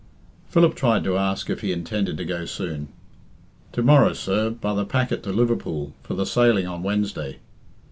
Philip 0.49 0.73
tried 0.73 1.03
to 1.03 1.15
ask 1.15 1.47
if 1.51 1.61
he 1.61 1.71
intended 1.71 2.17
to 2.17 2.25
go 2.25 2.45
soon. 2.45 2.87
"To 3.73 3.83
morrow, 3.83 4.13
sir, 4.13 4.49
by 4.49 4.73
the 4.73 4.83
packet 4.83 5.21
to 5.21 5.31
Liverpool, 5.31 5.93
for 6.01 6.15
the 6.15 6.25
sailing 6.25 6.65
on 6.65 6.81
Wednesday. 6.81 7.37